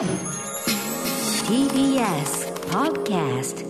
[0.00, 0.08] TBS
[2.70, 3.66] Podcast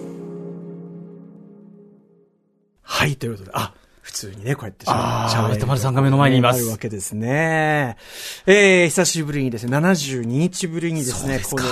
[2.83, 7.97] はい、ということで、あ、普通にね、こうやってあー喋れる歌丸さんが目の前にいますあるわけですね。
[8.47, 11.65] えー、久しぶりにですね、72日ぶりにですね、この、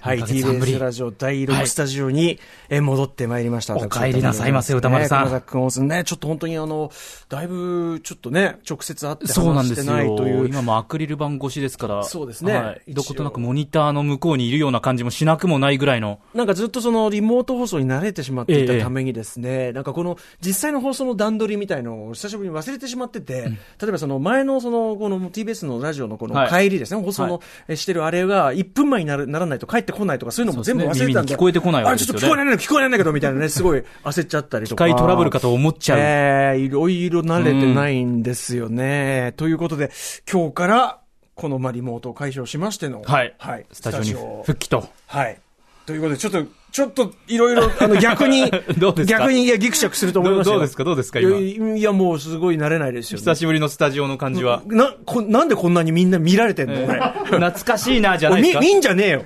[0.00, 3.76] はい、TBS ラジオ第6スタジオに、えー戻ってまいりました。
[3.76, 6.90] お帰りなさいませ歌丸さん熊崎君、大津ね、ちょっと本当にあの、
[7.28, 9.94] だいぶ、ちょっとね、直接会ってそうなん話してですよ。
[9.94, 10.48] ないという。
[10.48, 12.04] 今もアクリル板越しですから。
[12.04, 12.82] そうですねはい。
[12.88, 16.20] どことなくモニターの向こうにいるような感じもしなくもないぐらいの。
[16.34, 31.14] なんかずっとそのリモート放送に慣れてしまっていええたためにですね、なんかこの実際の放送の段取りみたいのを久しぶりに忘れてしまってて、例えばその前のそのこの TBS のラジオのこのはい帰りですね、放送はのえしてるあれが1分前になるならないと帰ってこないとかそういうのも全部忘れてたんで。
[31.14, 34.84] ですね聞こえてこないわけですよねあ、ちょっと聞こえない聞こえないんだけど、みたいなね、すごい焦っちゃったりと機か。
[34.84, 35.98] 械トラブルかと思っちゃう。
[35.98, 39.34] ええいろいろ慣れてないんですよね。
[39.36, 39.90] ということで、
[40.30, 41.00] 今日から、
[41.34, 43.34] このまあリモートを解消しましての、はい。
[43.38, 44.88] はい、スタジオにスタジオ復帰と。
[45.06, 45.38] はい。
[45.86, 48.50] ということで、ちょっと、ちょっと、いろいろ、あの、逆に
[49.06, 50.54] 逆に、いや、ギクシャクすると思いますよ。
[50.54, 50.82] どうですか？
[50.82, 51.20] どうですか？
[51.20, 54.60] 今いやもう、すごい慣れないですよ、久しぶりのスタジオの感じは。
[54.66, 56.98] な、こ、なんでこんなにみんな見られてんの、俺。
[57.30, 58.60] 懐かしいな、じゃないですか？
[58.60, 59.22] み見んじゃねえよ。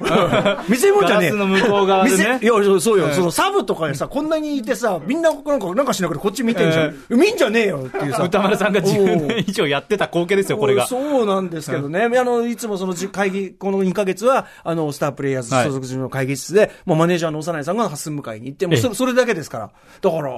[0.69, 3.09] 見せ物じゃねえガラスの向こう側でねいや、そうそうよ。
[3.13, 6.95] そのサブとかでさ、こんなにいてさ、みんな、なんか、なんかしなくてこっち見てんじゃん。
[7.09, 8.25] 見んじゃねえよっていうさ。
[8.25, 10.87] 歌丸さんが10おう年以上やってた光景ですよ、これが。
[10.87, 12.03] そうなんですけどね。
[12.05, 19.07] あの、いつもそのじ会議、この2ヶ月は、あの、スタープレイヤーズはい所属中の会議室で、もうマネージャーの幼いさんがハス迎えに行って、もうそえ。
[19.07, 19.71] れだけですから。
[20.01, 20.31] だから、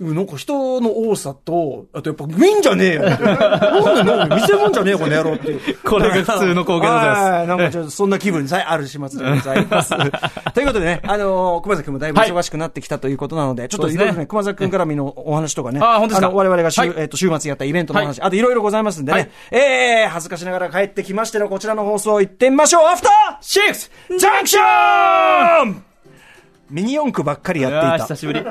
[0.00, 3.02] なんか人の多さと、あとやっぱ見んじゃねえよ。
[3.02, 3.24] なんで
[4.04, 5.78] なんで見せ物じゃねえよ、この野郎っていう。
[5.82, 7.20] これが普通の光景でございます。
[7.22, 7.46] はい。
[7.48, 9.90] なんかちょっとそんな気分にさえある始末でございます。
[10.54, 16.28] ということでね、あのー熊崎君もだいぶ忙しくなってきたということなので、ちょっといろいろね、熊崎君からみのお話とかね、あ本当ですか？
[16.28, 16.92] の我々が週、はい。
[16.96, 19.30] えっと週末やったイベントの話、はあといろいろございますんでね、はい。
[19.50, 22.86] えー、恥ずかしながら帰ってきましてのこちらの放送行ってみましょう。
[22.86, 25.87] アフターシックスジャンクション
[26.70, 28.16] ミニ四駆ばっかりやっていた久。
[28.16, 28.40] しぶり。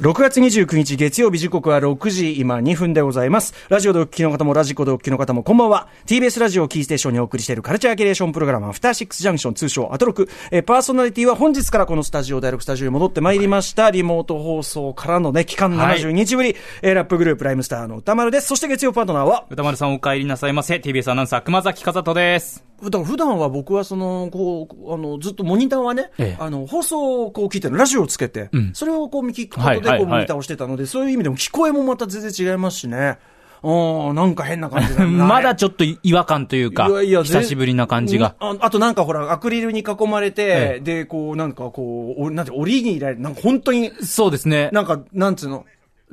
[0.00, 3.54] 6月29日月曜日時刻は6時今2分でございます。
[3.68, 5.88] ラジオでお聞きの方もラジコでお聞きの方もこんばんは。
[6.06, 10.28] TBS ラジオをキーステーションにお送りしているカルチャーキュレーションプログラムアフターシックスジャンクション通称アトロク。
[10.50, 13.90] えーパーソナリティは本日からこのスタジオ第6スタジオに戻ってまいりました。
[13.90, 18.48] リモート放送からのね、期間はい72日ぶり、えーラップグループライムスターの歌丸です。
[18.48, 20.76] そして月曜パートナーは、歌丸さんお帰りなさいませ。
[20.76, 22.64] TBS アナウンサー熊崎和人です。
[22.84, 33.18] だから普段は僕はその、こう、あの、ずっとモニターはね、ええあの、放送をこう聞いてる、ラジオをつけて、んそれをこう聞くことでこうモニターをしてたので、そういう意味でも聞こえもまた全然違いますしね。
[33.64, 38.34] うん、なんか変な感じ まだちょっと違和感というか、いやいや久しぶりな感じが。
[38.38, 44.68] ああとなんかほら、アクリルに囲まれて、ええで、こう、なんかこう、おなんて、檻にいられる、なんか本当に、そうですね。
[44.72, 45.64] なんか、なんつうの、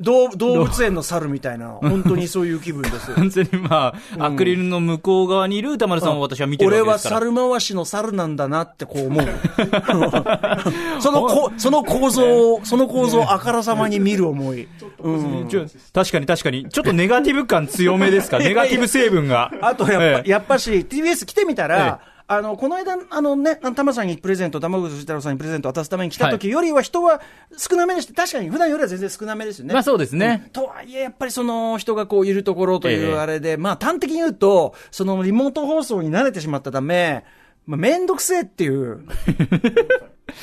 [0.02, 3.14] 動動物園の猿みたいな、 本当にそういう気分ですよ。
[3.16, 7.20] 完全にまあ、アクリルの向こう側にいる歌丸さんを私は見てる俺はわけですから。
[7.20, 9.26] 猿回しの猿なんだなってこう思う。
[11.00, 14.68] そのこ、その構造を、その構造をあからさまに見る思い。
[15.02, 15.48] うん。
[15.92, 16.66] 確かに確かに。
[16.68, 18.38] ちょっとネガティブ感強めですか？
[18.38, 19.50] ネガティブ成分が。
[19.60, 27.20] あとやっぱ、ええやっぱし、TBS 来てみたら、えあの、この間、あのね、玉さんにプレゼント、玉口太郎さんにプレゼント渡すために来た時よりは人は
[27.56, 29.74] 少なめにして、確かに普段よりは全然少なめですよね。
[29.74, 30.48] まあそうですね。
[30.52, 37.24] とはいえ、やっぱりその人がこういるところといええうあれで、まあ端的に言うと、そのリモート放送に慣れてしまったため、
[37.66, 39.04] まあめんどくせえっていう。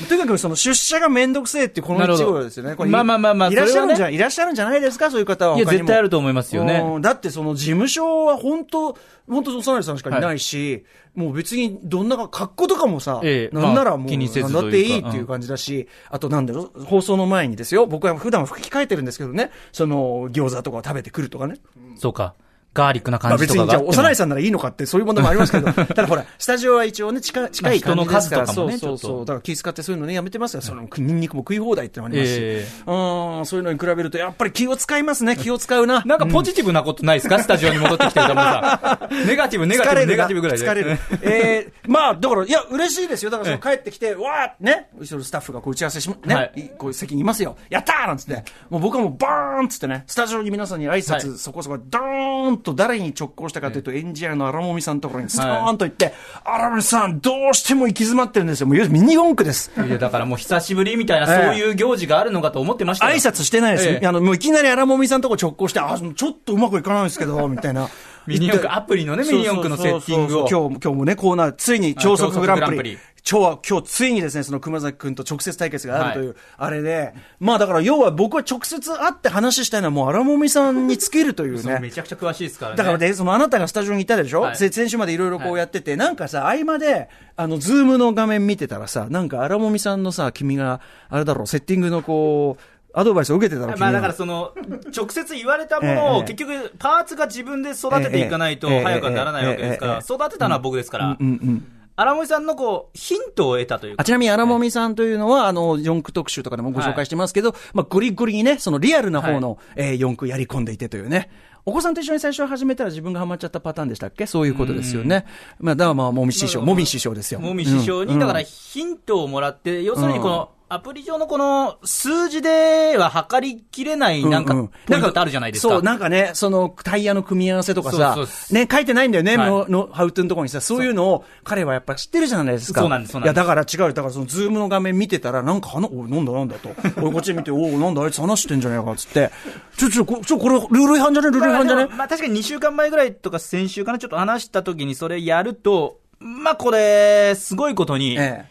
[0.08, 2.76] とにかくその出社がめんどくせえっていうこの一号ですよね。
[2.78, 5.56] まあまあまあまあいらっしゃるんじゃ、それはいらっしゃるんじゃないですかそういう方は。
[5.56, 6.82] いや、絶対あると思いますよね。
[6.94, 8.96] うんだってその事務所は本当、
[9.28, 21.56] 本当、幼いさんしかいないし、もう別にどんなか、格好とかもさ、ええなんならもう、まあ気にせずなんだっていいっていう感じだし、あとなんだろう、放送の前にですよ、僕は普段は吹き替えてるんですけどね、その、餃子とかを食べてくるとかね。
[21.96, 22.34] そうか。
[22.72, 24.02] ガーリックなまあ感じ別にじゃあ、とかがあっても。
[24.04, 29.24] 幼いさんならいいのかって、そういう問題もありますけど、 ただほら、スタジオは一応ね、近近い感じですから、まあ人の数とかもねそうそうそう。
[29.24, 30.62] だから気遣ってそういうのね、やめてますよ。
[30.62, 32.38] その、ニンニクも食い放題ってのもありますし。
[32.40, 36.02] えうん、そういうのに比べると、やっぱり気を使いますね、気を使うな。
[36.04, 39.26] なんかポジティブなことないですか、スタジオに戻ってきてる歌丸さん。
[39.26, 40.64] ネガティブ、ネガティブ、ネガティブぐらいで。
[40.64, 40.98] 疲れる。
[41.22, 43.30] えー、まあ、だから、いや、嬉しいですよ。
[43.30, 47.56] だから、その帰ってきて、わーね、後ろスタッフがこう打ち合わせし、ね、はいいこう席にいますよ。
[47.68, 48.44] やったーなんつって。
[48.68, 56.12] もう僕はもうバーンっつってね、スタジオに皆さんに挨拶、はいそこそこ、ドーンと誰に直行したかというと、エンジニアの荒もみさんのところにストーンと行って、
[56.44, 58.66] 荒もみさん、どうしても行き詰まってるんですよ。
[58.66, 59.70] もう、ミニ四駆です。
[59.76, 64.06] いや、だからもう久しぶりみたいな、そういう行事があるのかと思ってましたよ挨拶してないです、ええ。
[64.06, 67.88] あの、もういきなり荒もみさんのとこ直行して、あ、ちょっとうまくいかないんですけど、みたいな。
[68.26, 70.48] ミニ四駆アプリのねミニ四駆のセッティングを。
[70.48, 72.98] 今日もね、コーナー、ついに超速グランプリ。
[73.30, 81.90] 今日は、今日ついにですね、その熊崎くんと直接対決があるという、あれで、まあだから要は僕は直接会って話したいのはもう荒もみさんにつけるというそうめね。
[81.92, 82.76] ちゃくちゃ詳しいですからね。
[82.78, 84.56] だからね、そのあなたがスタジオにいたでしょ、はい。
[84.56, 92.62] せ先週までいろいろこうやってて、なんかさ、合間で、あの、ズームの画面見てたらさ、なんか荒もみさんのさ、君が、あれだろう、セッティングのこう、
[92.92, 94.52] アドバイスを受けてたら、まあだから君その、
[94.92, 95.98] 直接言われたものええ。
[96.18, 98.82] を、結局、パーツが自分で育てていかないとええ。
[98.82, 101.06] 早くはならないわけですから、育てたのは僕ですから。
[101.06, 101.79] は、うんうん。
[102.00, 104.00] 荒森さんのこう、ヒントを得たというか。
[104.00, 111.30] あちなみに、荒もみさんというのは、あの、四駆特集とかでもご紹介してますけど、まあ、ゴリゴリにね、そのリアルな方の、えー四駆やり込んでいてというね。
[111.66, 114.24] お子さんと一緒に最初始めたら自分がハマっちゃったパターンでしたっけ？
[114.24, 115.26] そういうことですよね。
[115.58, 117.40] まあ、だからまあ、もみ師匠、もみ師匠ですよ。
[117.40, 118.18] もみ師匠に、うん。
[118.18, 125.74] だからヒントをもらって、要するにこの、アプリ上のこの数字では測りきれないなんかううポイントってあるじゃないですか。
[125.74, 132.82] そう、なんかね、そのタイヤの組み合わせとかさそうそうそ、ね、書いてないんだよね、はいの、の、ハウトゥーのところにさ、そういうのを彼はやっぱ知ってるじゃないですか。
[132.82, 136.68] そうなんですそうなんですいや、だから違うよだからそのズームの画面見てたら、なんか、あの、おい、なんだなんだと。
[137.00, 139.32] こっち見て、おい、なんだあいつ話してんじゃねえか、つって。
[139.76, 141.30] ちょ、ちょ、こちょ、これ、ルール違反じゃね？
[141.30, 141.86] ルール違反じゃね？
[141.96, 148.49] まあ確かに2週間前ぐらいとか先週かな、ちょっと話した時にそれやると、まあこれ、すごいことに、ええ。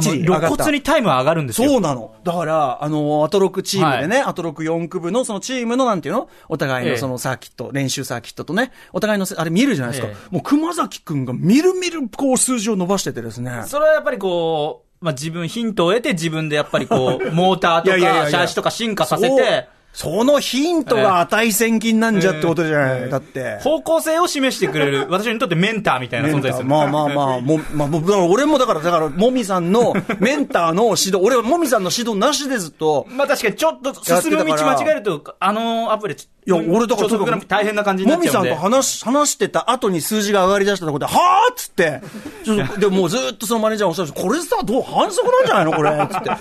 [0.00, 0.48] っちり上がった。
[0.48, 1.68] 露骨にタイムは上がるんですよ。
[1.70, 2.14] そうなの。
[2.24, 6.28] だから、あの、アトロクチームでね、アトロク4区部のそのチームのなんていうの？
[6.48, 10.12] お互いええのそのサーキット、練習サーキットとね、お互いのせあれ見えるじゃないですか。
[10.12, 13.62] えもう熊崎くんがみるみるこう数字を伸ばしててですね。
[13.66, 17.96] それはやっぱりこう、まあ自分、ヒントを得て自分でやっぱりこう、モーターとか、
[18.30, 23.10] シャーシとか進化させて、そのヒントが値千金なんじゃってことじゃない？
[23.10, 23.58] だって。
[23.60, 26.64] 方向性を示してくれる、 私にとってメンターみたいな存在ですよ。
[26.66, 27.88] まあまあまあ、も、まあ、
[28.26, 33.92] 俺もだから、だから、もみさんの メンターの指導、俺はもみさんの指導なしでずっと、まあ確かにちょっと
[34.22, 38.50] 進む道間違えると、あのアプリ、いや、俺だからちょっと大変な感じになっちゃうんで。
[38.50, 42.00] もみさんと話し、話してた後に数字が上がり出したところで、はぁっつって、
[42.44, 45.72] ちょっと、でもうずっとそのマネージャーもおっしゃるこれさ、どう、反則なんじゃないの？
[45.74, 46.30] これ、つって。
[46.30, 46.34] ず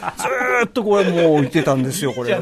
[0.63, 2.41] ーっとこれもう言ってたんですよ、これは。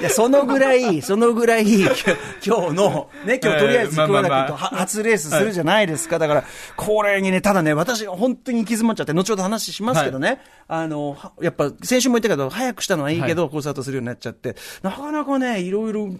[0.00, 4.46] いや、そのぐらい、そのぐらい、今日の、ね、今日とりあえずえーまあまあまあ。
[4.46, 6.18] 熊崎とは初レースするじゃないですか。
[6.18, 6.44] だから、
[6.76, 16.14] これにね、ただね、私が本当に行き詰まっちゃって、後ほど話しますけどね、あの、はやっぱ、先週も言ったけど、早くしたのはいいけど、コースアウトするようになっちゃって、なかなかね、いろいろ、も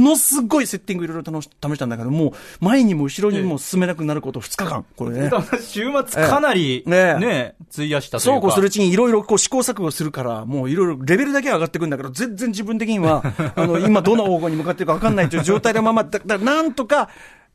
[0.00, 5.30] のすごいセッティングいろいろ試し試したんだけど、もう、前にも後ろにも進めなくなること2日間、これね。
[5.60, 6.90] 週末かなり、ええ。
[7.20, 8.34] ねね、費やしたというか。
[8.34, 13.22] そうこうするうちにいろいろこう試行錯誤するから、もういろいろレベルだけは上がってくるんだけど、全然自分的には、
[13.56, 17.08] あの、今どの方向に向かっているか分かんないという状態のまま、だだからなんとか、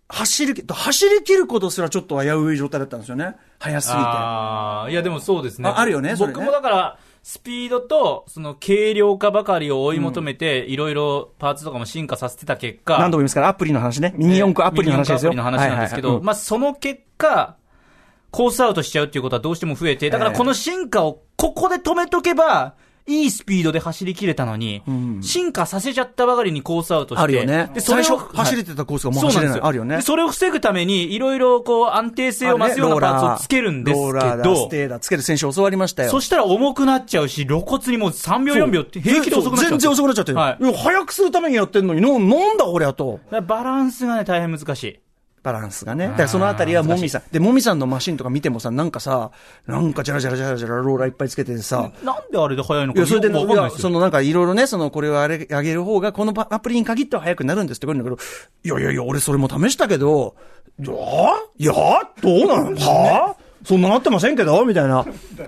[0.10, 3.36] 走りき、走り切ることすらちょっと危うい状態だったんですよね。
[3.60, 4.00] 早すぎて。
[4.00, 5.70] ああ、いやでもそうですね。
[5.70, 14.14] ああるよねそれね僕もだから、スピードと、その軽量化ばかりを追い求めて、いろいろパーツとかも進化させてた結果、何度も言いますから、アプリの話ね。
[14.18, 15.32] ミニ四駆アプリの話ですよ。
[15.32, 17.56] ミニ四駆アプリの話なんですけど、はいはいはいまあその結果、
[18.32, 22.76] コースアウトしちゃうっていうことはどうしても増えて、だからこの進化をここで止めとけば、
[23.12, 24.82] いいスピードで走り切れたのに、
[25.22, 27.24] 進化させちゃったばかりにコースアウトして。
[27.24, 27.70] あるよね。
[27.74, 29.34] で、それを最初走れてたコースがもう走れない。
[29.34, 29.66] そうなんですよ。
[29.68, 30.02] あるよねで。
[30.02, 36.10] それを防ぐために、いろいろこう安定性を増すようなパーツをつけるんですけローラーだ、どス、テーだ、つける選手教わりましたよ。
[36.10, 39.70] そしたら重くなっちゃうし、露骨にもう3秒4秒って平気で遅くなっちゃう。
[39.72, 40.38] 全然遅くなっちゃってる。
[40.38, 43.20] はい早くするためにやってんのに、ななんだこりゃと。
[43.48, 45.00] バランスがね、大変難しい。
[45.44, 46.08] バランスがね。
[46.10, 47.24] だからそのあたりはもみさん。
[47.32, 49.32] で、もみさんのマシンとか見てもさ、なんかさ、
[49.66, 58.18] なんかジャラジャラジャラジャラローラーいっぱいつけててさ、なんであれで速いのかいや、それで、いやそのなんかいろいろね、そのこれをあれ、上げる方が、このパアプリに限っては速くなるんですって言うんだけど、
[58.64, 60.36] いやいやいや、俺それも試したけど、
[60.80, 60.94] いや
[61.58, 61.74] いや
[62.22, 63.36] どうなの は？
[63.38, 64.64] ぁそんななってませんけど？
[64.66, 65.06] みたいな。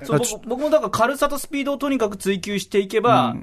[0.08, 3.36] 僕僕もだから軽さとスピードをとにかく追求していけば、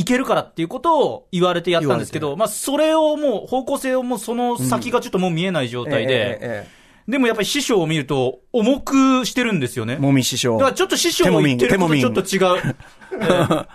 [0.00, 6.66] いけるからっていうことを言われてやったんですけど、まあそれをもう、方向性をもうその先がちょっともう見えない状態で、
[7.06, 9.96] でもやっぱり師匠を見ると、重くしてるんですよね。
[9.96, 10.58] もみ師匠。
[10.58, 12.76] だからちょっと師匠の言ってることとちょっと違う。
[13.12, 13.66] え？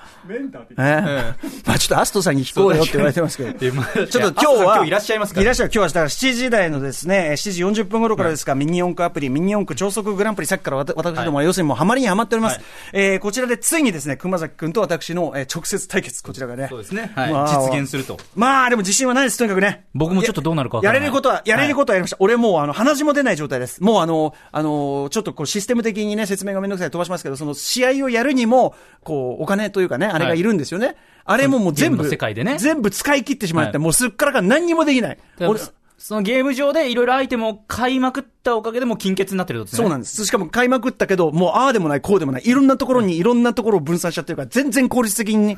[0.77, 1.33] え
[1.65, 3.57] まあちょっとアストさんに聞こうよって言われてますけど。
[3.57, 5.71] でまあちょっと今日は、今日いらっしゃいますからいらっしゃる。
[5.73, 12.55] 今日は、だから7時台のですね、7時40分頃からですか、ミニ四駆アプリ、ミニ四駆超速グランプリ、さっきから私どもは要するにもうハマりにハマっております。
[12.55, 12.63] はい
[12.93, 16.67] えーこちらでついにですね、熊崎くんと私の、えー直接対決、こちらがね。
[16.69, 17.11] そうですね。
[17.15, 17.31] はい。
[17.31, 18.17] まあ実現すると。
[18.35, 19.85] まあ、でも自信はないです、とにかくね。
[19.93, 22.17] 僕もちょっとどうなるかわからないやれることは、やれることはやりました。
[22.19, 23.83] 俺もう、あの、鼻血も出ない状態です。
[23.83, 30.95] もうあの、あの、ちょっとこう、システム的にね、説明がめんどくさい飛ばしますけど、その、試合をやるにも、こう、お金というかね、あれがいるんですよね。
[31.25, 35.17] あれももう全部、世界でね全部使い切ってしまって、はいもうすっからかん何にもできない。
[35.39, 39.65] 俺そそのゲーム上でいろいろアイテムを買いまくったおかげでもう金欠になってるね。
[39.67, 40.25] そうなんです。
[40.25, 42.41] しかも買いまくったけど、もうああでもない、こうでもない。
[42.45, 45.57] いろんなところにいろんなところを分散しちゃってるから、全然効率的に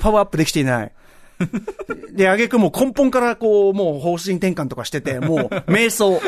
[0.00, 0.92] パワーアップできていない。
[2.12, 5.38] で、あげくもう根本からこう、もう方針転換とかしてて、 もう、
[5.70, 6.20] 瞑想。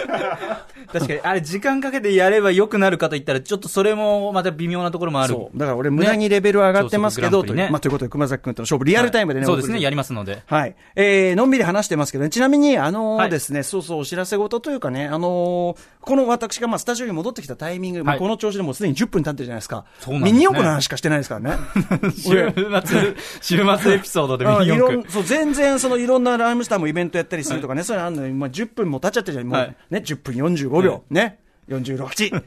[0.93, 5.35] 確かに、あれ時間かけてやれば良くなるかと言ったら、ちょっとそれもまた微妙なところもある。
[5.35, 5.59] そう。
[5.59, 10.43] だから俺、無駄にレベル上がってますけど、ねというまあ、ということで、熊崎君との勝負、リアルタイムでね、そうですね、やりますので。
[10.47, 10.75] はい。
[10.97, 19.85] えー、のんびり話してますけどね、ちなみに、あのーはいですね、そうそう、お知らせ事というかね、あのーこの私がまあスタジオに戻ってきたタイミング、まあはいこの調子でもうすでに10分経ってるじゃないですか。
[19.99, 21.57] そうなんですねミニ四駆の話しかしてないですからね。
[22.17, 22.53] 週
[22.87, 25.11] 末、週末エピソードでミあニ四駆いろん。
[25.11, 29.77] そう全然そのいろんなライムスターもイベントやったりするとかね、そういうのあるのに、まあ、10分も経っちゃってるじゃん、もう、はい。
[29.91, 31.39] ね、10分45秒、ね、
[31.69, 32.43] 46、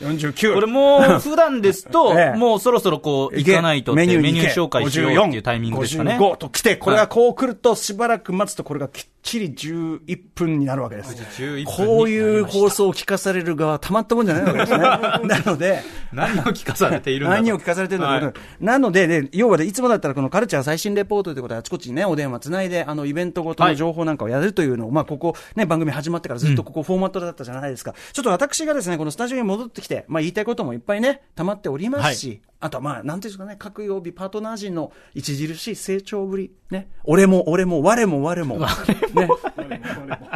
[0.00, 0.54] 49。
[0.54, 6.16] これもう、 普段ですとええ、もうそろそろこう、行かないとって、メニュー紹介しようっていうタイミングですかね。
[6.18, 11.14] 55と来て、これがこう来ると、しばらく待つと、これがきっちり11分になるわけです。
[11.40, 14.78] 11分にこういう放送を聞かされる側、たまったもんじゃないわけですね。
[14.78, 17.42] なので、何を聞かされているんだと。
[17.42, 18.32] 何を聞かされてるんだはい。
[18.60, 27.94] なので、ね、要はで、いつもだったらこのカルチャー最新レポートということで、あちこちにね、お電話つないで、あの、イベントごとの情報なんかをやるというのを、まあ、ここ、ね、番組始まってからずっとここフォーマットだったじゃないですか。
[28.12, 38.66] ちょっと私がですね、このスタジオに戻ってきて、まあ、言いたいこともいっぱいね、溜まっておりますし、あとはまあ、なんていうんですかね、各曜日パートナー陣の著しい成長ぶり、ね、俺も俺も我も我も、ね、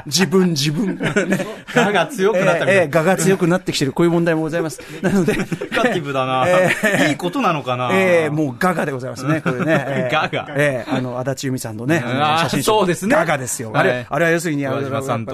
[0.04, 2.73] 自分自分、 ね、我が強くなったみたいな。
[2.73, 4.82] えええが強くなってきてる、こういう問題もございます。
[5.00, 5.38] なので、ネ
[5.73, 9.85] ガティブだな、えいいことなのかな、ええもうガガでございますね、これね。
[9.88, 10.12] ええ。
[10.12, 10.49] ガガ。
[10.50, 12.04] ええあの、足立由美さんのね、
[12.40, 12.62] 写真集。
[12.64, 13.16] そうですね。
[13.16, 13.70] ガガですよ。
[13.73, 14.06] あれ、はい。
[14.11, 14.82] あれは要するに、あの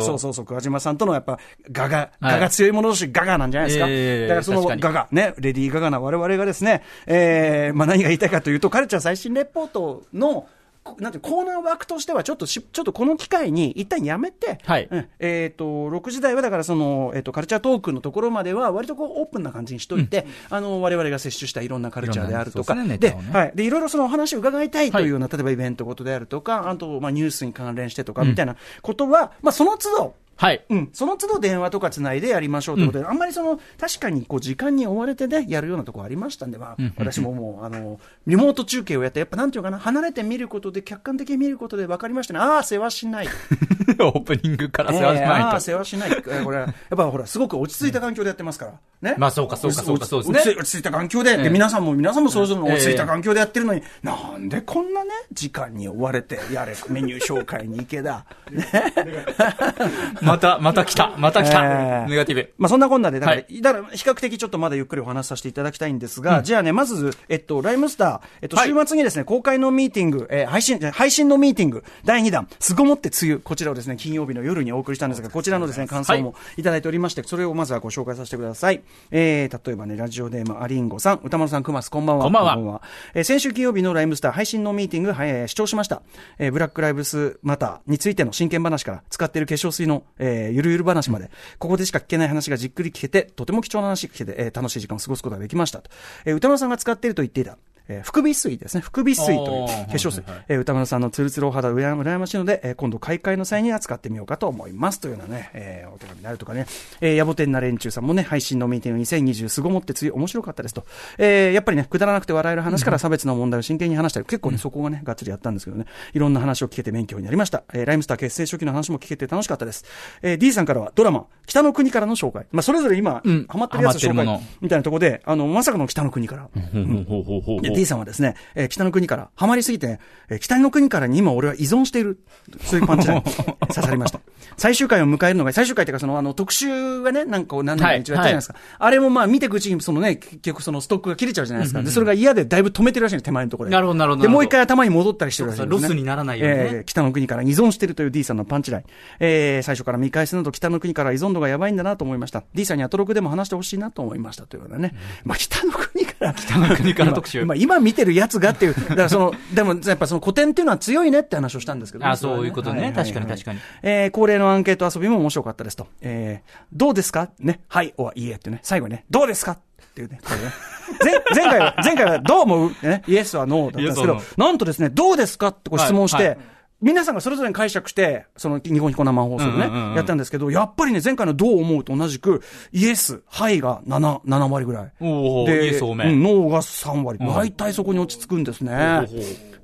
[0.01, 1.41] そうそうそう、桑島さんとのやっぱ、
[1.73, 2.09] ガガ、はい。
[2.21, 3.87] ガガ強い者同士、ガガなんじゃないですか。
[3.89, 10.47] ええだからそのガガ、ね、レディー・ガガな我々がですね、ええまあ何が言いたいかというと、カルチャー最新レポートの、
[10.85, 14.87] こなんてコーナー枠としては、ちょっとし、ちょっとこの機会に一旦やめて、はい。
[14.91, 15.09] うん。
[15.19, 23.31] えっ、と、6時台はだからその、えっ、と、カルチャートークのところまでは、割とこう、オープンな感じにしといて、あの、我々が摂取したいろんなカルチャーであるとか、でねネタをね。
[23.33, 23.53] はい。
[23.55, 30.65] で、いろいろそのお話を伺いたいというような、例えばイベントごとであるとか、あと、まあ、ニュースに関連してとか、みたいなことは、まあ、その都度、はい。
[30.69, 42.41] うん、その都度電話とかつないでやりましょうということで、あんまりその、確かにこう時間に追われてね、やるようなところありましたんで、まあ、私ももう、あの、リモート中継をやって、やっぱなんていうかな、離れて見ることで、客観的に見ることで分かりましたね。
[42.41, 43.29] ああ、世話しない。
[44.01, 45.61] オープニングから世話しえーああ。
[45.61, 46.11] 世話しない。
[46.11, 48.73] えーこれ、やっぱほら、すごく落ち着いた環境でやってますから。
[49.05, 49.15] ね。
[49.19, 58.25] まあそうかそうかそうかそうですね落ち着い落ち着いた環境で、で、ええ皆さんも、皆さんもそれぞれのええ落ち着いた環境でやってるのに、なんでこんなね、時間に追われて、やれ、メニュー紹介に行けだ。
[58.51, 58.67] ね。
[60.25, 61.13] また、また来た。
[61.17, 61.61] また来えた。
[61.61, 62.53] ーネガティブ。
[62.59, 78.83] まあそんなこんなで、だから、はいだから比較的ちょっとまだゆっくりお話しさせていただきたいんですが、じゃあね、まず、えっと、ライムスター、えっと、はい週末にですね、公開のミーティング、えー配信、配信のミーティング、第2弾、すごもって梅雨、こちらをですね、金曜日の夜にお送りしたんですが、こちらのですね、感想もいただいておりまして、それをまずはご紹介させてください。
[79.11, 82.25] えー、例えばね、ラジオネーム、アリンゴさん、歌丸さん、くます、こんばんは。
[82.25, 82.83] こんばんは
[83.15, 86.03] えー先週金曜日のライムスター配信のミーティング、はいえー視聴しました。
[86.39, 95.91] えーブラックライブスマターについての真剣話から、使っている化粧水の、えーゆるゆる話まで、ここでしか聞けない話がじっくり聞けて、とても貴重な話が聞けて、えー楽しい時間を過ごすことができましたと。
[96.25, 98.81] えー歌丸さんが使っていると言っていた、えー、福美水ですね。
[98.81, 99.39] 福美水という
[99.87, 100.21] 化粧水。
[100.23, 105.01] はいはいはいえー歌丸さんのツルツルお肌うら羨ましいので、えー今度開会の際には使ってみようかと思います。
[105.01, 106.67] というようなね、えーお手紙になるとかね。
[107.01, 110.85] えー、野暮天な連中さんもね、配信のミーティング2020すごもってつい面白かったですと。
[111.19, 117.65] えーやっぱりね、くだらなくて笑える話から差別の問題を真剣に話したり、結構ね、そこがね、がっつりやったんですけどね、いろんな話を聞けて勉強になりました。
[117.75, 119.85] えーライムスター結成初期の話も聞けて楽しかったです。
[120.23, 122.47] えー D さんからはドラマ、北の国からの紹介。
[122.51, 126.49] まあ、それぞれ今、うんハマってるやつの紹介みたいなところで、あの、まさかの北の国から。
[126.55, 132.19] ほうほうほうほうで、D さんはですね、えー北の国から、ハマりすぎてね、えー北の国からに今俺は依存している。
[132.63, 134.21] そういうパンチライン、刺さりました。
[134.57, 138.55] 最終回を迎えるのが、最終回っていうか、その、あの、特集がね、なんか何年か一応やったじゃないですか。
[138.79, 141.83] あれもまあ、見ていくうちに、そのね、結局そのストックが切れちゃうじゃないですか。
[141.83, 143.75] で、それが嫌でだいぶ止めてるらしいんです、手前のところで。
[143.75, 145.83] なるほどなるほどで、もう一回頭に戻ったりしてるらしいんです、ね。
[145.83, 148.85] ロスにならないようにねえー北の国から依存しているという D さんのパンチライン。
[149.21, 152.45] えー最初から見返すなど北の国から依存度がやばいんだなと思いました。
[152.55, 154.95] D さんにアトロクでも話してほしいなと思いましたというようなね。
[155.25, 156.35] まあ、北の国から。
[156.35, 158.75] 北の国から特集今、 今見てるやつがっていう。
[158.89, 163.61] だからその、でもやっぱその古典っていうのは強いねって話をしたんですけど、あそういうことねははは確かに確かに。
[163.83, 165.87] えー恒例のアンケート遊びも面白かったですと。
[166.01, 167.31] えーどうですか？
[167.41, 167.61] ね。
[167.69, 168.61] はい、おはいいえってね。
[168.63, 169.53] 最後にね、どうですか？
[169.53, 169.59] っ
[169.95, 170.21] ていうね。
[170.25, 172.71] これね前 前回は、前回はどう思う？
[172.83, 173.03] ね。
[173.07, 175.49] イエスはノーだったんですけどなんとですね、どうですか？
[175.49, 176.39] ってこう質問して、はいはい
[176.85, 184.93] 皆さんがそれぞれに解釈して、その日本彦生放送でね、うんうんうんうんやったんですけど、やっぱりね、前回のどう思うと同じく、イエス、はいが7、7割ぐらい。
[185.01, 187.25] で、イエス多めうんノーが3割。
[187.25, 188.73] ん大体そこに落ち着くんですね。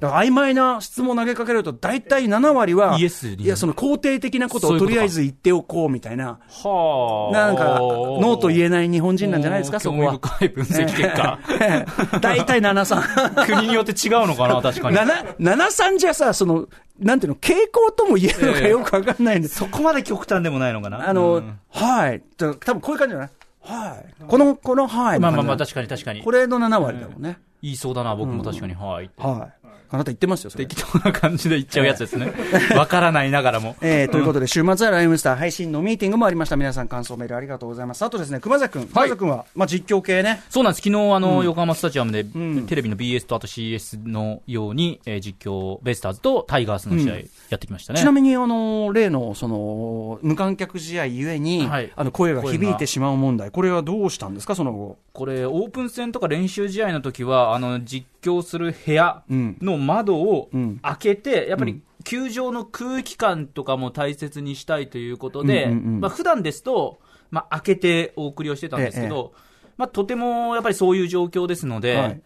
[0.00, 7.33] だから曖昧な質問を投げかけると、大体7割は、イエスにいや、その肯定的なことをとりあえず言っておこうみたいな、はあ。
[7.35, 10.05] なんか、ノーと言えない日本人なんじゃないですか、そこは。
[10.05, 11.39] 興味深い分析結果。
[12.23, 13.45] 大体7、3。
[13.45, 14.97] 国によって違うのかな、確かに。
[14.97, 16.67] 7、7、3じゃさ、その、
[17.00, 19.57] なんていうの、傾向とも言えるのかよくわかんないんです。
[19.57, 21.09] そこまで極端でもないのかな？
[21.09, 22.23] あの、うんはい。
[22.37, 23.30] 多分こういう感じじゃない
[23.62, 24.14] はい。
[24.26, 25.21] この、この、はい。
[25.21, 26.23] まあまあまあ、こ確かに確かに。
[26.30, 27.38] れの7割だもんね。
[27.62, 28.75] 言いそうだな、僕も確かに。
[28.75, 29.11] はい。
[29.19, 29.60] はい。
[29.93, 30.51] あなた言ってますよ。
[30.53, 32.33] 適当な感じで言っちゃうやつですね。
[32.77, 33.77] わからないながらも。
[33.81, 36.57] えー、ということで、週末はライムスター配信のミーティングもありました。
[36.57, 38.05] 皆さん感想メールありがとうございます。
[38.05, 38.87] あとですね、熊崎くん。
[38.87, 40.43] 熊崎くんは、まあ実況系ね。
[40.49, 40.83] そうなんです。
[40.83, 47.15] 昨日、あの、横浜スタジアムで、んテレビの BS とあと CS のように、えー実況、ベイスターズとタイガースの試合、
[47.51, 48.01] やってきましたね。
[48.01, 53.51] ちなみに、あの、例の、その、無観客試合ゆえに、はいあの、声が響いてしまう問題。
[53.51, 54.99] これはどうしたんですか、その後。
[55.13, 60.79] これ、オープン戦とか練習試合の時は、あの、実況する部屋の窓をうん。
[60.79, 69.33] 開けて、やっぱり、球場の空気感とかも大切にしたいということで、うんうんうんまあ普段ですと、まあ開けてお送りをしてたんですけど、
[69.77, 72.21] まあとてもやっぱりそういう状況ですので、はい。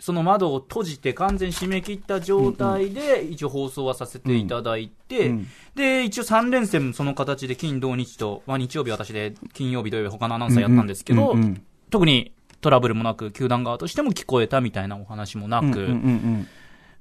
[0.00, 11.62] その窓を閉じて完全締め切った状態で、一応放送はさせていただいて、うんで、一応3連戦もその形で金、土、日と、まあ日曜日私で金曜日、土曜日他のアナウンサーやったんですけど、うんうんうん。
[11.90, 16.48] 特にトラブルもなく、球団側としても聞こえたみたいなお話もなく、うんうんうん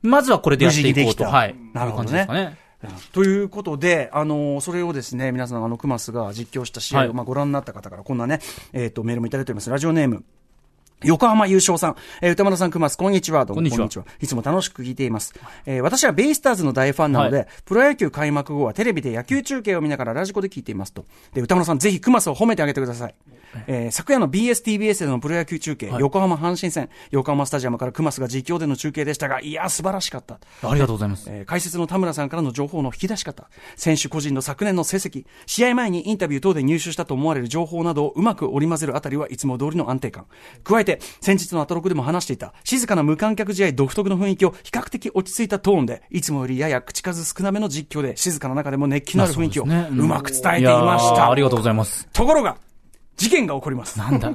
[0.02, 1.56] まずはこれでやっていこうと、はい。
[1.74, 2.58] なるほどね。
[3.12, 8.40] ということで、あのそれをですね、皆さん、あの、クマスが実況した試合を、はいまあ、ご覧になった方から、こんなね、
[8.72, 9.70] えっ、と、メールもいただいております。
[9.70, 10.24] ラジオネーム。
[11.04, 13.46] 横浜優勝さん、えー歌丸さん、クマス、こんにちは。
[13.46, 15.34] どうもこんにちはいつも楽しく聞いています。
[15.66, 21.06] えー私はベイスターズの大ファンなので、はプロ野球開幕後はテレビで野球中継を見ながらラジコで聞いていますと。
[21.34, 23.16] で、歌丸さん、ぜひクマスを褒めてあげてください。
[23.68, 30.40] えー昨夜の BSTBS でのプロ野球中継、はい横浜阪神戦、横浜スタジアムからクマスが実況での中継でしたが、いや、素晴らしかった。
[30.64, 31.28] ありがとうございます。
[31.30, 40.26] えー解説の田村さんからの情報の引き出し方、選手個人の昨年の成績、試合前にインタビュー等で入手したと思われる情報などをうまく織り交ぜるあたりはいつも通りの安定感。
[40.64, 40.89] 加えて、
[41.22, 51.30] 先日のアトロクでも話していた、静かな無観客試合独特の雰囲気を比較的落ち着いたトーンで、いつもよりやや口数少なめの実況で、静かな中でも熱気のある雰囲気をうまく伝えていました。
[51.30, 52.08] ありがとうございます。
[52.14, 52.58] ところが、
[53.18, 54.00] 事件が起こります。
[54.00, 54.34] なんだ？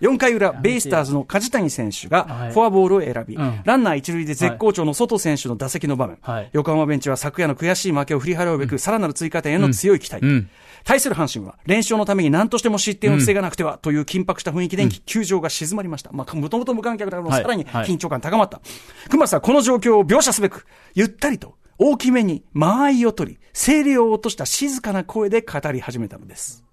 [0.00, 2.52] 4回裏、ベイスターズの梶谷選手がはい。
[2.52, 3.60] フォアボールを選び、うん。
[3.64, 6.50] ランナー一塁で絶好調の外選手の打席の場面、はい。
[6.52, 10.24] 横浜ベンチは昨夜の悔しい負けを振り払うべく、さらなる追加点への強い期待。
[10.24, 10.50] うん。
[10.84, 16.10] 対する阪神は、連勝のために何としても失点を防がなくては、という緊迫した雰囲気で、球場が静まりました。
[16.12, 17.42] まあ、もともと無観客だから、はい。
[17.42, 17.86] さらにはい。
[17.86, 18.60] 緊張感高まった。
[19.08, 26.64] 熊さんはこの状況を描写すべく、ゆったりと、大きめに間合いを取り、声量を落とした静かな声で語り始めたのです。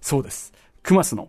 [0.00, 0.52] そうです。
[0.82, 1.28] 熊須の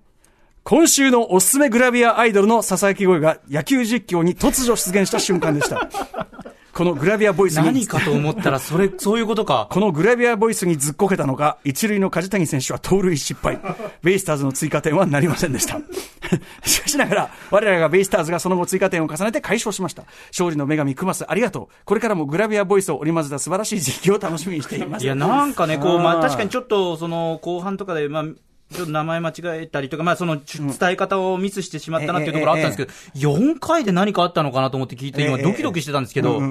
[0.63, 5.89] 今週のおすすめグラビアアイドルの囁き声が野球実況に突如出現した瞬間でした。
[6.73, 9.67] このグラビアボイスに何かと思ったら、それ、 そういうことか。
[9.69, 13.59] このグラビアボイスにずっこけたのか、一塁の梶谷選手は盗塁失敗。
[14.01, 15.79] ベイスターズの追加点はなりませんでした。
[16.65, 20.05] しかしながら、我らがベイスターズがその後追加点を重ねて解消しました。
[20.31, 21.75] 勝利の女神クマスありがとう。
[21.85, 25.03] これからもグラビアボイスを織り交ぜた素晴らしい実況を楽しみにしています。
[25.03, 28.25] いや、なんかね、こう、まあ、確かにちょっと、その、後半とかで、まあ、
[28.73, 36.41] ちょっと名前間違えたりとか、まあ、その、伝え方をミスしてしまったなっていうところあったんですけど、4回で何かあったのかなと思って聞いて、今、ええドキドキしてたんですけど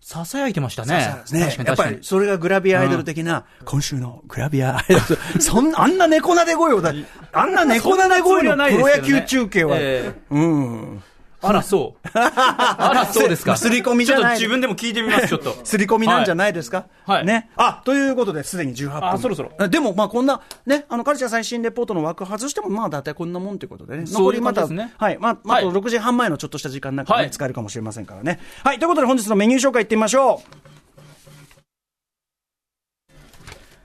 [0.00, 1.22] ささやいてましたね。
[1.32, 1.54] ね。
[1.64, 1.86] やっぱ。
[1.86, 4.94] りそれがグラビアアイドル的な、今週のグラビアアイド
[5.34, 5.40] ル。
[5.40, 6.92] そんな、あんな猫なで声をだ、
[7.32, 11.02] あんな猫なで声のプロ野球中継は、 ええうん。
[11.42, 12.08] あら、そう。
[12.14, 13.56] あら、そうですか。
[13.56, 15.56] すり込みじゃないちょっと自分でも聞いてみます、ちょっと。
[15.64, 17.50] すり込みなんじゃないですか、はいね。
[17.56, 19.08] あ、ということで、すでに18分。
[19.10, 24.04] あそろそろあでも、まあ、こんな、ね、あの、カルチャー最新レポートの枠外しても、まあ、大体こんなもんということでね。
[24.06, 25.18] 残りまた、ねはい。
[25.18, 28.38] まあ、まあ、あとはい6時半前のちょっとした時間なんかね、はい使えるかもしれませんからね。
[28.62, 28.78] はい。
[28.78, 30.71] ということで、本日のメニュー紹介いってみましょう。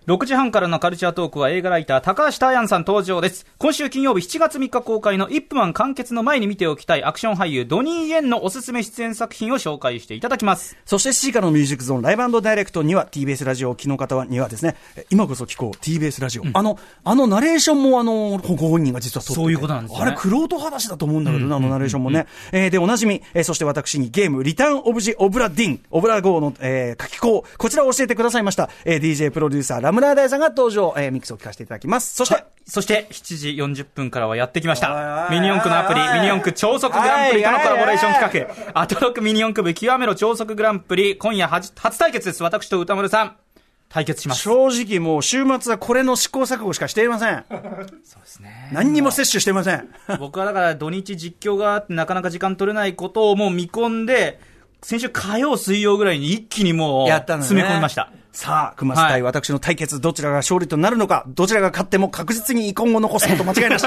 [0.08, 3.46] 6時半からのカルチャートークは映画ライター高橋大安さん登場です。
[3.58, 10.78] 今週金曜日7月3日公開のイップマン完結の前に見ておきたいアクション俳優ドニー・イエンのおすすめ出演作品を紹介していただきます。
[10.86, 16.44] そして7時からのミュージックゾーンライブダイレクトには TBS ラジオ、昨日方にはですね、え今こそ聞こう TBS ラジオ。
[16.54, 22.28] あの、あのナレーションもあの、ご本人が実は撮っててそういうことなんですよねあれ、クロート裸足だと思うんだけどな、あのナレーションもね。
[22.54, 32.16] えーで、おなじみ、えーそして私にゲーム、リターンオブジオブラディン、オブラ号の、えー書き子、こちらを教えてくださいました、えー DJ プロデューサー、ラムラーダイさんが登場、えーミックスを聞かせていただきます。
[32.16, 33.50] そして、そして7時
[33.84, 35.28] 40分からはやってきました。
[35.32, 42.44] ミニ四駆のアプリ、ミニ四駆超速グランプリとのコラボレーション企画、アトロックミニ四駆部極めろ超速グランプリ、今夜初初対決です。
[42.44, 43.36] 私と歌丸さん、
[43.90, 44.42] 対決します。
[44.42, 47.46] 正直もう週末はこれの試行錯誤しかしていません。
[48.04, 48.70] そうですね。
[48.74, 49.90] 何にも摂取していません。
[50.20, 54.40] 僕はだから土日実況があってなかなか時間取れないことをもう見込んで、
[54.82, 58.12] 先週火曜、水曜ぐらいに一気にもう詰め込みました。
[58.38, 63.86] さあ、熊須対はい私の対決、どちらが勝利となるのか、どちらが勝っても確実に遺恨を残すこと間違いなし。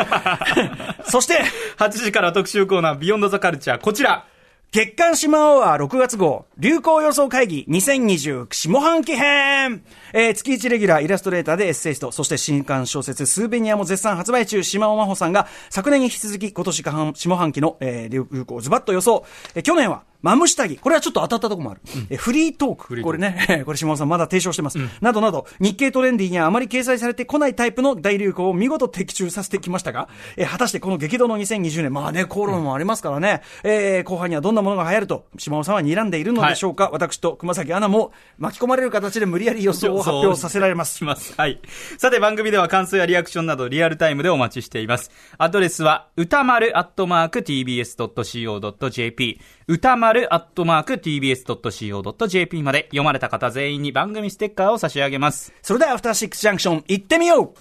[1.09, 1.45] そして、
[1.79, 4.25] 8時から特集コーナー、ビヨンドザカルチャー、こちら。
[4.73, 19.25] 月刊シマアワー6月号、流行予想会議2020下半期編えー、月1レギュラーイラストレーターでエッセイスト、そして新刊小説スーベニアも絶賛発売中、島尾真帆さんが昨年に引き続き今年下半期の、えー、流行ズバッと予想。
[19.55, 20.77] えー、去年はマムシタギ。
[20.77, 21.81] これはちょっと当たったとこもある。
[21.95, 23.03] うん、えフリートーク。
[23.03, 24.79] これね、 これ島尾さんまだ提唱してます。
[24.79, 41.05] うん、などなど、日経トレンディにはあまり掲載されてこないタイプの大流行を見事的中させてきましたが、え果たしてこの激動の2020年、まあね、口論もありますからね、うん、えー、後半にはどんなものが流行ると、島尾さんは睨んでいるのでしょうか、はい、私と熊崎アナも巻き込まれる形で無理やり予想を発表させられます。
[41.05, 41.35] ます。
[41.37, 41.61] はい。
[41.99, 45.11] さて番組では感想やリアクションなどリアルタイムでお待ちしています。
[45.39, 55.53] アドレスは、歌丸アットマーク tbs.co.jp 歌丸アットマーク tbs.co.jp まで読まれた方全員に番組ステッカーを差し上げます。
[55.63, 57.55] それではアフターシックスジャンクション行ってみよう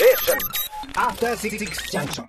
[0.00, 0.04] え
[0.96, 2.28] アフターシックスジャンクション